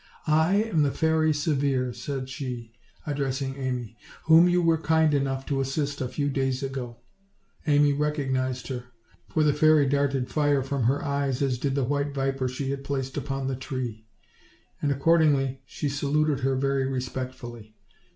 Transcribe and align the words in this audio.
"I 0.25 0.55
am 0.63 0.81
the 0.81 0.89
Fairy 0.89 1.31
Severe," 1.31 1.93
said 1.93 2.27
she, 2.27 2.71
addressing 3.05 3.55
Amy, 3.55 3.95
"whom 4.25 4.49
you 4.49 4.59
were 4.59 4.81
kind 4.81 5.13
enough 5.13 5.45
to 5.45 5.61
assist 5.61 6.01
a 6.01 6.07
few 6.07 6.27
days 6.27 6.63
ago." 6.63 7.01
Amy 7.67 7.93
recognized 7.93 8.69
her, 8.69 8.85
for 9.29 9.43
the 9.43 9.53
fairy 9.53 9.85
darted 9.87 10.27
fire 10.27 10.63
from 10.63 10.85
her 10.85 11.05
eyes, 11.05 11.43
as 11.43 11.59
did 11.59 11.75
the 11.75 11.83
white 11.83 12.15
viper 12.15 12.47
she 12.47 12.71
had 12.71 12.83
placed 12.83 13.15
upon 13.15 13.45
the 13.45 13.55
tree; 13.55 14.07
and, 14.81 14.91
accord 14.91 15.21
ingly, 15.21 15.59
she 15.67 15.87
saluted 15.87 16.39
her 16.39 16.55
very 16.55 16.87
respectfully. 16.87 17.75